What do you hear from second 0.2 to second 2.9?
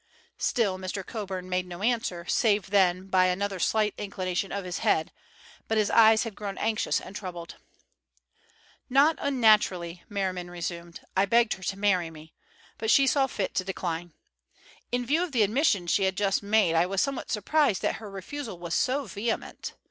Still Mr. Coburn made no answer, save